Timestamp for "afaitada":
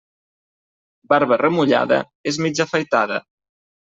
2.65-3.21